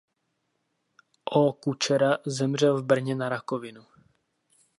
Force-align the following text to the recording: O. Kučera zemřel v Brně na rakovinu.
O. 1.31 1.53
Kučera 1.53 2.17
zemřel 2.25 2.77
v 2.81 2.85
Brně 2.85 3.15
na 3.15 3.29
rakovinu. 3.29 3.85